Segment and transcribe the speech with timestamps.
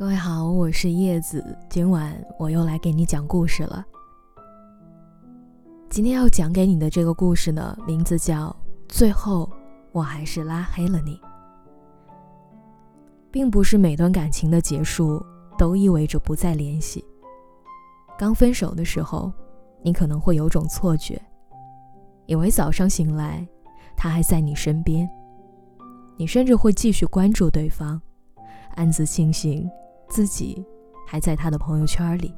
[0.00, 3.84] 各位好，我是叶子，今晚我又来给你讲故事了。
[5.90, 8.48] 今天要讲给你的这个故事呢，名字叫
[8.88, 9.46] 《最后
[9.92, 11.16] 我还是拉黑了你》。
[13.30, 15.22] 并不是每段感情的结束
[15.58, 17.04] 都意味着不再联系。
[18.18, 19.30] 刚分手的时候，
[19.82, 21.20] 你可能会有种错觉，
[22.24, 23.46] 以为早上醒来
[23.98, 25.06] 他还在你身边，
[26.16, 28.00] 你甚至会继续关注对方，
[28.76, 29.70] 暗自庆幸
[30.10, 30.62] 自己
[31.06, 32.34] 还在他的朋友圈里。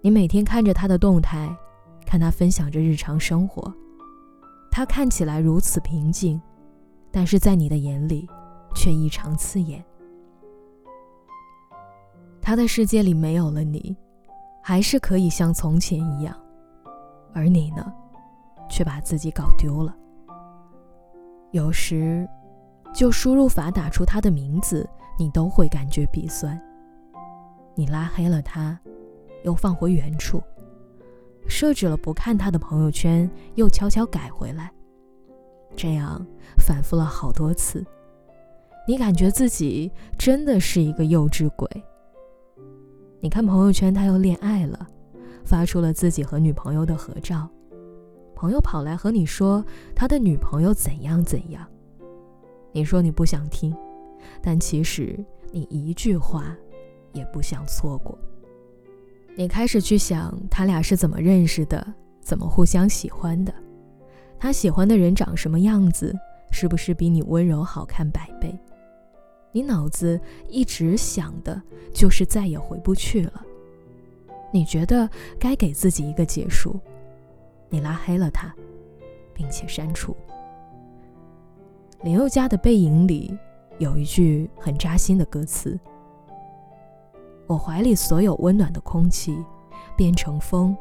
[0.00, 1.54] 你每天看着他的动态。
[2.06, 3.72] 看他分享着日常生活，
[4.68, 6.42] 他看起来如此平静，
[7.12, 8.28] 但是在你的眼里
[8.74, 9.84] 却异常刺眼。
[12.42, 13.96] 他的世界里没有了你，
[14.60, 16.36] 还是可以像从前一样，
[17.32, 17.92] 而你呢，
[18.68, 19.94] 却把自己搞丢了。
[21.52, 22.28] 有时，
[22.92, 24.88] 就输入法打出他的名字，
[25.20, 26.58] 你都会感觉鼻酸。
[27.74, 28.80] 你拉黑了他，
[29.44, 30.42] 又放回原处。
[31.46, 34.72] 设置了不看他的朋友圈，又悄悄改回来，
[35.76, 36.26] 这样
[36.56, 37.84] 反复了好多次。
[38.88, 41.68] 你感觉自己真的是一个幼稚鬼。
[43.20, 44.88] 你看朋友圈，他又恋爱了，
[45.44, 47.46] 发出了自己和女朋友的合照。
[48.34, 49.62] 朋友跑来和你说
[49.94, 51.66] 他的女朋友怎样怎样，
[52.72, 53.76] 你说你不想听，
[54.42, 55.18] 但其实
[55.52, 56.56] 你一句话
[57.12, 58.18] 也不想错过。
[59.36, 63.54] 你开始去想他俩是怎么认识的，怎么互相喜欢的，
[64.38, 66.14] 他喜欢的人长什么样子，
[66.50, 68.58] 是不是比你温柔好看百倍？
[69.52, 71.60] 你脑子一直想的
[71.92, 73.44] 就是再也回不去了。
[74.52, 75.08] 你觉得
[75.38, 76.78] 该给自己一个结束，
[77.68, 78.54] 你拉黑了他，
[79.32, 80.14] 并且删除。
[82.02, 83.36] 林宥嘉的《背影》里
[83.80, 85.78] 有一句很扎心的歌词。
[87.46, 89.34] 我怀里所有温暖的空气，
[89.96, 90.76] 变成风，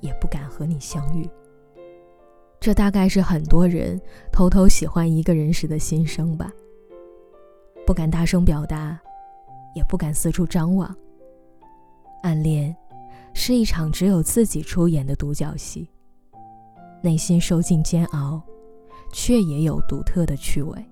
[0.00, 1.30] 也不敢和你相遇。
[2.58, 3.98] 这大概是很多人
[4.32, 6.52] 偷偷喜欢一个人时的心声吧。
[7.86, 9.00] 不敢大声表达，
[9.76, 10.92] 也不敢四处张望。
[12.24, 12.76] 暗恋，
[13.34, 15.88] 是一场只有自己出演的独角戏。
[17.02, 18.42] 内心受尽煎熬，
[19.12, 20.84] 却也有独特的趣味。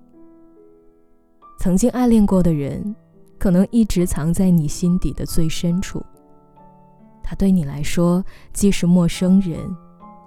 [1.61, 2.95] 曾经暗恋过的人。
[3.37, 5.99] 可能一直藏在你心底的最深处。
[7.23, 8.23] 他对你来说
[8.53, 9.57] 既是陌生人，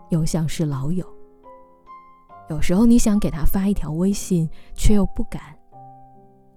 [0.08, 1.06] 又像是老友。
[2.50, 5.40] 有时候你想给他发一条微信，却又不敢，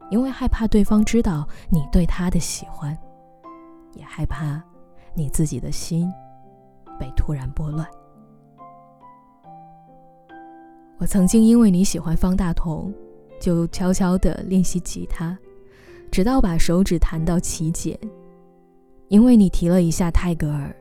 [0.09, 2.97] 因为害怕对方知道你对他的喜欢，
[3.93, 4.59] 也害怕
[5.13, 6.11] 你自己的心
[6.99, 7.87] 被突然拨乱。
[10.97, 12.91] 我曾经因为你喜欢方大同，
[13.39, 15.37] 就悄悄地练习吉他。
[16.09, 17.99] 直到把手指弹到起茧，
[19.09, 20.73] 因为你提了一下泰戈尔，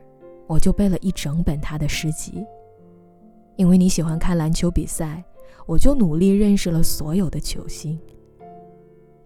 [0.47, 2.45] 我就背了一整本他的诗集。
[3.57, 5.23] 因为你喜欢看篮球比赛，
[5.65, 7.99] 我就努力认识了所有的球星。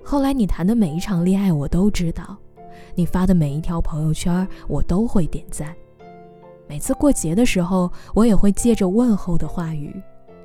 [0.03, 2.35] 后来你谈的每一场恋爱我都知道，
[2.95, 5.75] 你发的每一条朋友圈我都会点赞。
[6.67, 9.93] 每次过节的时候，我也会借着问候的话语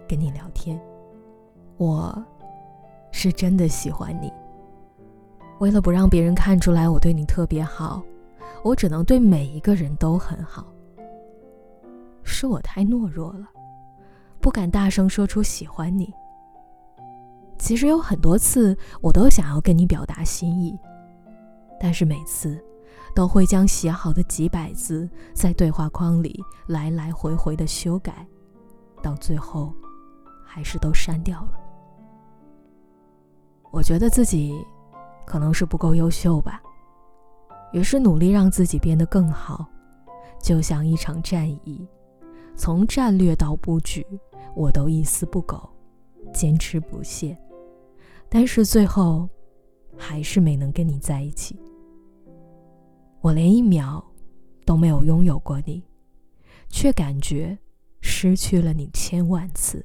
[0.06, 0.78] 跟你聊天。
[1.78, 2.22] 我，
[3.18, 4.30] 是真的喜欢你。
[5.58, 8.02] 为了不让别人看出来我对你特别好，
[8.62, 10.66] 我只能对每一个人都很好。
[12.22, 13.48] 是我太懦弱了，
[14.38, 16.12] 不敢大声说出喜欢你。
[17.58, 20.78] 其实有很多次，我都想要跟你表达心意，
[21.80, 22.62] 但是每次
[23.14, 28.26] 都会将写好的几百字在对话框里来来回回的修改，
[29.02, 29.72] 到最后
[30.44, 31.65] 还是都删掉了。
[33.76, 34.54] 我觉得自己。
[35.26, 36.62] 可能是不够优秀吧，
[37.72, 39.66] 于是努力让自己变得更好，
[40.40, 41.84] 就像一场战役，
[42.54, 44.06] 从战略到布局，
[44.54, 45.68] 我都一丝不苟，
[46.32, 47.36] 坚持不懈。
[48.28, 49.28] 但是最后，
[49.96, 51.58] 还是没能跟你在一起。
[53.20, 54.00] 我连一秒
[54.64, 55.82] 都没有拥有过你，
[56.68, 57.58] 却感觉
[58.00, 59.84] 失去了你千万次。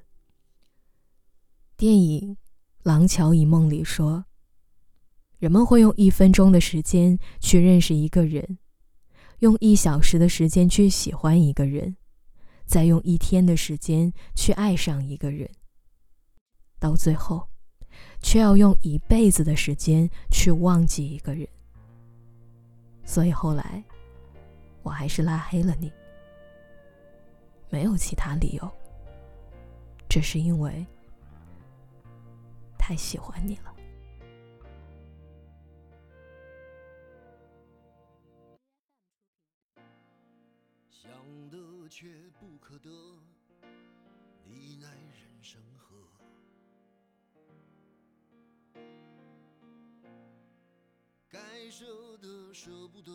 [1.76, 2.36] 电影
[2.83, 4.25] 《廊桥遗梦》里说。
[5.38, 8.60] 人们会用一分钟的时间去认识一个人，
[9.39, 11.98] 用一小时的时间去喜欢一个人，
[12.66, 15.50] 再用一天的时间去爱上一个人，
[16.80, 17.48] 到最后，
[18.22, 21.48] 却要用一辈子的时间去忘记一个人。
[23.04, 23.84] 所以后来，
[24.84, 25.92] 我还是拉黑了你，
[27.72, 28.72] 没有其他理由，
[30.07, 30.86] 只是因为
[32.81, 33.75] 太喜欢你了。
[40.89, 41.10] 想
[41.50, 42.89] 得却不可得
[44.44, 45.95] 你奈人生何？
[51.30, 53.12] 该舍得舍不得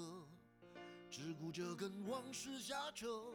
[1.11, 3.35] 只顾着跟往事瞎扯。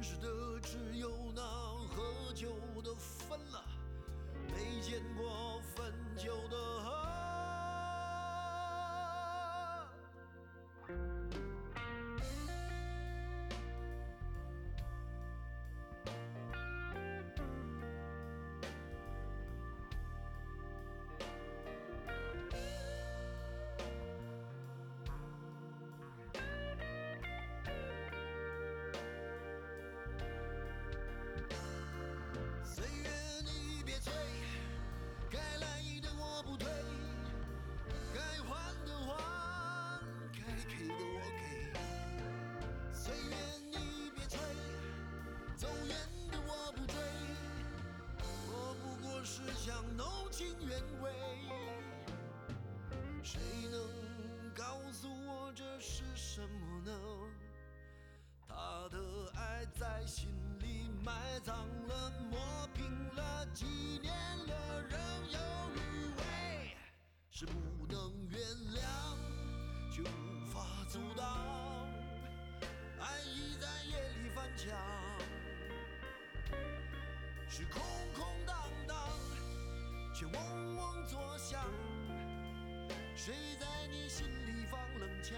[0.00, 0.28] 真实的
[0.62, 1.57] 只有那
[56.38, 56.92] 什么呢？
[58.46, 58.54] 他
[58.90, 58.96] 的
[59.34, 60.28] 爱在心
[60.60, 62.38] 里埋葬了，磨
[62.74, 63.66] 平了，几
[64.00, 64.14] 年
[64.46, 65.00] 了，仍
[65.32, 65.38] 有
[65.74, 66.76] 余味，
[67.28, 67.58] 是不
[67.88, 68.40] 能原
[68.72, 69.18] 谅，
[69.90, 71.88] 却无法阻挡。
[73.00, 74.78] 爱意在夜里翻墙，
[77.48, 77.82] 是空
[78.14, 78.56] 空荡
[78.86, 78.96] 荡，
[80.14, 81.60] 却嗡嗡作响。
[83.16, 85.36] 谁在你心里放冷枪？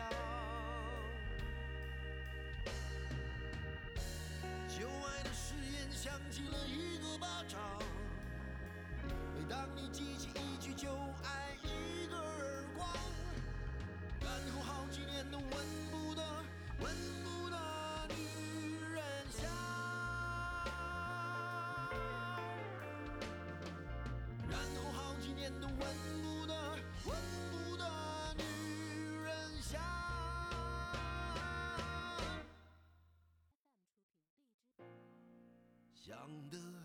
[4.78, 7.58] 旧爱的誓言响起了一个巴掌，
[9.34, 10.88] 每当你记起一句就
[11.24, 12.88] 爱，一个耳光，
[14.20, 15.50] 然后好几年都闻
[15.90, 16.22] 不得、
[16.78, 17.56] 闻不得
[18.14, 19.50] 女人香，
[24.48, 25.78] 然后好几年都闻
[26.22, 26.54] 不得、
[27.04, 27.16] 闻
[27.50, 27.58] 不